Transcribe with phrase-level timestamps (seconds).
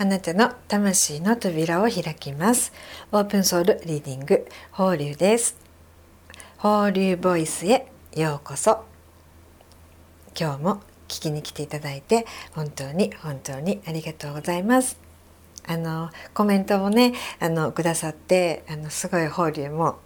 [0.00, 2.72] あなたの魂の扉を開きます。
[3.10, 5.56] オープンソウルリーディング放流です。
[6.58, 8.84] 放流ボイスへようこそ。
[10.38, 10.76] 今日も
[11.08, 15.00] 聞きに来ていただいて本当に本当にありがとうございます。
[15.66, 19.98] あのコメントもねあのくださってあのすごい放流も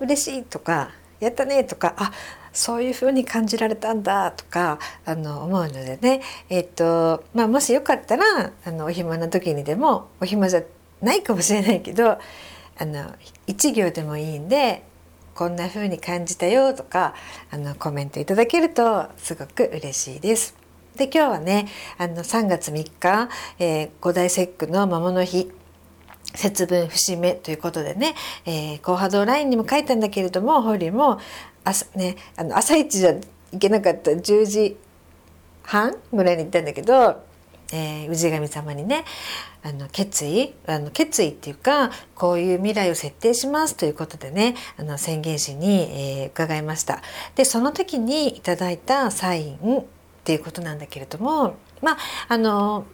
[0.00, 0.90] 嬉しいとか
[1.24, 2.12] やったねとかあ
[2.52, 10.62] そういう風に感じられたんだとかあの思うのでね、えっとまあ、もしよかったらあのお暇な時にでもお暇じゃ
[11.00, 12.18] ないかもしれないけどあ
[12.84, 13.14] の
[13.46, 14.84] 1行でもいいんで
[15.34, 17.14] こんな風に感じたよとか
[17.50, 20.56] あのコメントいただけるとすごく嬉しいです。
[20.96, 25.50] で今日はねあの3月3日、えー、五大節句の魔物日
[26.34, 28.14] 節分節目ということでね、
[28.44, 31.20] えー、高波動ラインにも書いたんだけれどもホリも
[31.64, 33.14] 朝,、ね、あの朝一じゃ
[33.52, 34.76] いけなかった10時
[35.62, 37.22] 半ぐらいに行ったんだけど、
[37.72, 39.04] えー、氏神様にね
[39.62, 47.00] あの決意あの決意っていうかこういう未来を設定しますということでねあの宣言しに、えー、伺いました。
[47.36, 49.84] でその時にいただいたサインっ
[50.24, 52.86] ていうことなんだけれどもまああの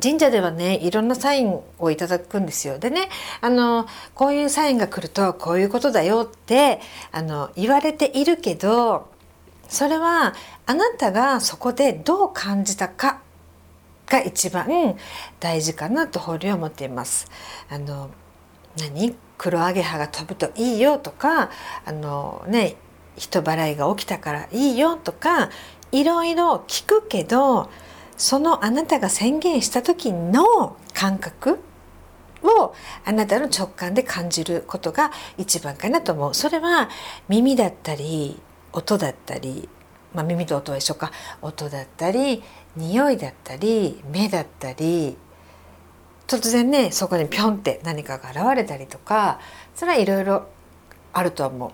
[0.00, 2.78] 神社ではねいろんなサインをいただくんですよ。
[2.78, 3.08] でね
[3.40, 9.10] あのこういうサインが来るとこういうことだよってあの言われているけど
[9.68, 10.34] それは
[10.66, 13.20] あなたがそこでどう感じたか
[14.06, 14.96] が一番
[15.40, 17.30] 大事かなと法理は思っています。
[17.68, 18.10] あの
[18.78, 19.14] 何？
[19.38, 21.50] 黒アゲハが飛ぶといいよとか
[21.84, 22.76] あのね
[23.16, 25.50] 人払いが起きたからいいよとか
[25.90, 27.68] いろいろ聞くけど
[28.16, 31.58] そのあなたが宣言した時の感覚
[32.42, 32.74] を
[33.04, 36.34] あなたの直感で感じることが一番かなと思う。
[36.34, 36.88] それは
[37.28, 38.40] 耳だったり
[38.72, 39.68] 音だったり、
[40.14, 42.42] まあ、耳と音は一緒か音だったり
[42.76, 45.16] 匂いだったり目だったり
[46.26, 49.40] 突然ねそこにピョンって何かが現れたりとか
[49.74, 50.46] それはいろいろ
[51.12, 51.70] あると思う。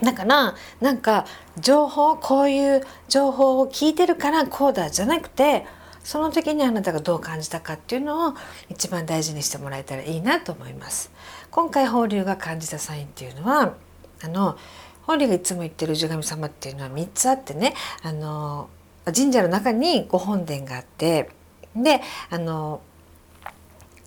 [0.00, 1.26] だからなんか
[1.58, 5.66] 情報こういう情報を聞いてるからこうだじゃなくて
[6.02, 8.34] その時にあなたがどう感じたかっていうのを
[8.68, 11.12] 一番大事にしてもらえたらいいなと思います。
[11.50, 13.74] 今回法隆が感じたサインっていうのは
[14.22, 14.56] あの
[15.02, 18.68] 法隆がいつも言ってる氏神様っていうのは3つあってねあの
[19.04, 21.28] 神社の中にご本殿があって
[21.76, 22.00] で
[22.30, 22.80] あの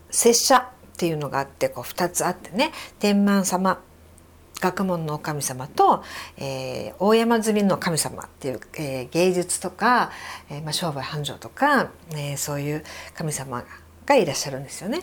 [0.10, 3.82] 拙者っていうのがあってこう2つあってね天満様
[4.66, 6.04] 学問の神様と、
[6.38, 10.12] えー、大山積みの神様っていう、えー、芸術とか、
[10.50, 12.84] えーまあ、商売繁盛とか、えー、そういう
[13.14, 13.64] 神様
[14.06, 15.02] がいらっしゃるんですよね。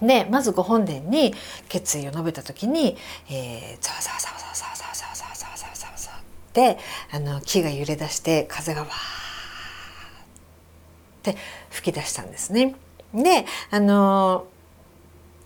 [0.00, 1.34] でまずご本殿に
[1.68, 2.96] 決意を述べた時に
[3.30, 6.78] 「えー、ざわざわざわざわざわざわざわざわざわざわざわ」って
[7.12, 8.92] あの木が揺れ出して風がわーっ
[11.22, 11.36] て
[11.70, 12.74] 吹き出したんですね。
[13.14, 14.48] であの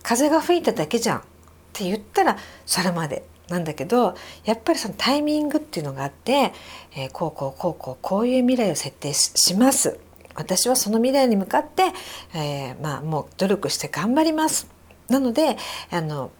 [0.01, 1.23] 風が吹いただけじゃん
[1.69, 4.15] って言ったらそれまでなんだけど
[4.45, 6.53] やっぱりそのタイミングっていうのがあって、
[6.95, 9.99] えー、こうこうこうこうこういう未来を設定します。
[10.35, 11.91] 私はその未来に向かって、
[12.33, 14.67] えー、まあ、もう努力して頑張ります。
[15.09, 15.57] なので
[15.89, 16.31] あの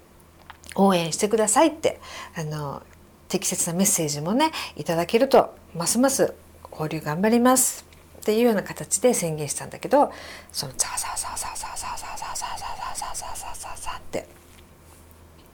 [0.75, 1.99] 応援してくださいって
[2.35, 2.83] あの
[3.27, 6.33] 適切なメッセージもねいただけるとますます
[6.71, 7.85] 交流頑張ります。
[8.19, 10.11] っていうような形で宣言したんだけど
[10.51, 14.38] そのザワザワザワザワザワザワザワザワザワザワザワザワザワザワザワって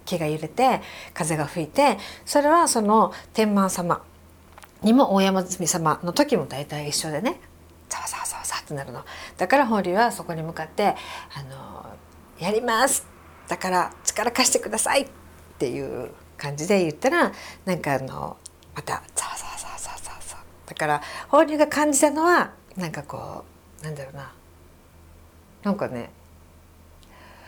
[0.05, 0.81] 木が揺れて
[1.13, 4.03] 風が吹いてそれはその天満様
[4.81, 7.39] にも大山積様の時も大体一緒でね
[7.89, 9.03] ざわざわざわざわってなるの。
[9.38, 10.95] だから法隆はそこに向かって
[11.35, 11.85] 「あの
[12.39, 13.07] やります。
[13.47, 15.07] だから力貸してください」っ
[15.57, 17.31] ていう感じで言ったら
[17.66, 18.37] なんかあの
[18.75, 23.45] またざわざわざわざわざわざだから法隆が感じたのはなんかこ
[23.81, 24.33] うなんだろうな
[25.63, 26.11] なんかね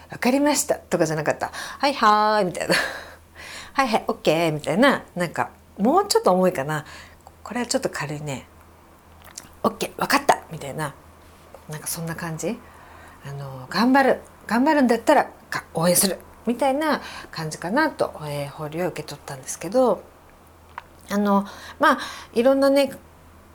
[0.10, 2.76] 分かりました」とかじゃなかった「はいはい」みたいな
[3.74, 5.04] 「はいはい OK」みたいな。
[5.16, 6.86] なんかもうちょっと重いかな。
[7.44, 8.48] これはちょっと軽いね
[9.64, 10.94] 「OK 分かった」みたいな。
[11.70, 12.60] なんかそんな感じ。
[13.26, 14.22] あの頑張る。
[14.48, 15.28] 頑張るんだったら
[15.74, 16.20] 応援する。
[16.46, 20.02] みたいな感じかなと、えー、法律を受け取ったんですけど。
[21.10, 21.46] あの
[21.80, 22.00] まあ
[22.34, 22.92] いろんなね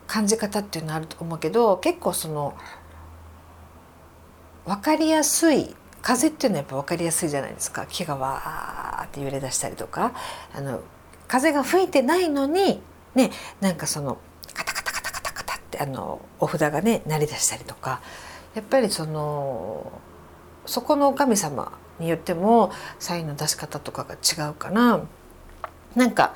[0.07, 2.55] 感じ方っていうのはあると思うけど結構その
[4.65, 7.87] 分かりやすい風っていうのはやっぱ分かりやすいじゃないですか。
[7.89, 10.13] 木がわーって揺れ出したりとか。
[10.55, 10.81] あの
[11.29, 12.83] 風が吹いてないのに
[13.15, 14.19] ねなんかその
[14.53, 18.03] カタカタカタカタカタってあのお札がね鳴り出したりとか。
[18.55, 19.91] やっぱりその
[20.67, 25.01] そこの神様によってもサインの出し方とかが違うかな。
[25.97, 26.35] なんか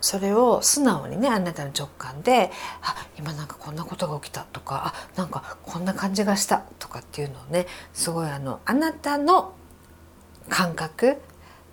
[0.00, 2.50] それを素直にねあなたの直感で
[2.82, 9.54] あ今なんかこんなことが起きたとかあなんかこんな感じがしたとかっていうのをねすごいあのあなたの
[10.48, 11.16] 感覚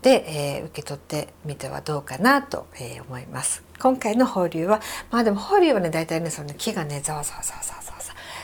[0.02, 3.64] で、えー、受け取ってみてはどうかなと、えー、思います。
[3.80, 4.82] 今回の放流は
[5.12, 7.94] まあでも放流はね大体ねその木がねざわざわざわざわざわ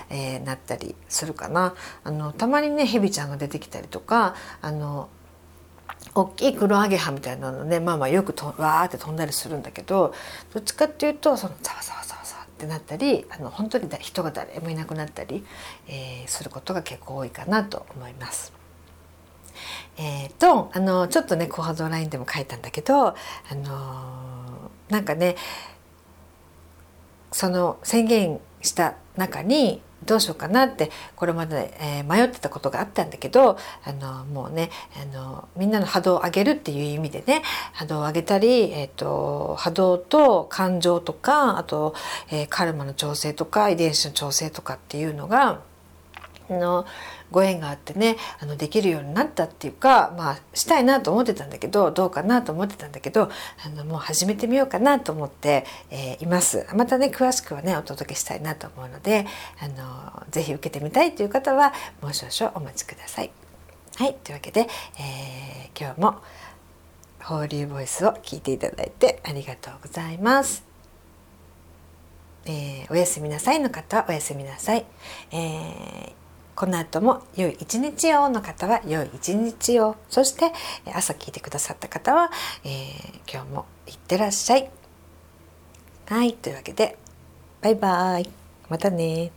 [0.10, 5.10] えー、なったりするかなあのたまにねヘビちゃんが出てきたりとかあの
[6.15, 10.13] 大きい黒アゲハみたいなのねまあまあよくとわーって飛んだりするんだけど
[10.53, 15.45] どっちかっていうとそのざわざわざわざわってなったりあの本当に人が誰もいなくなったり、
[15.88, 18.53] えー、することが結構多いかなと思います。
[19.97, 23.15] えーと、あのちょっとねコハドラインでも書いたんだけどあ
[23.53, 25.35] のなんかね
[27.31, 41.94] その宣言した中にどうしようかなってこれまで、え迷ってたことがあったんだけどあのもうねあのみんなの波動を上げるっていう意味でね波動を上げたり、えーと、波動と感情とかあと、
[42.31, 45.61] えー、カルマの調整とか遺伝子の調整とかっていうのが
[46.54, 46.86] の
[47.31, 53.30] ご縁があってねあのできるようになったっていうかまあしたいなと思ってたんだけどどうかなと思ってたんだけど
[53.66, 59.25] あのもう始めてみようかなと思って、えー、いますまたね詳しくはねお届けしたいなと思うので
[59.62, 63.31] あのぜひ受けてみたいという方はもう少々お待ちください。
[63.95, 64.68] はいというわけで、
[64.98, 66.22] えー、今日も
[67.22, 70.63] 放流ボイスを聞いていただいてありがとうございます。
[72.45, 74.86] えー、おやすみなさいの方はおやすみなさい。
[75.31, 76.19] えー
[76.59, 79.95] この後も良い一日をの方は良い一日を。
[80.09, 80.51] そして
[80.94, 82.29] 朝聞いてくださった方は、
[82.65, 84.69] えー、今日もいってらっしゃい。
[86.07, 86.97] はいというわけで
[87.61, 88.29] バイバーイ。
[88.67, 89.31] またね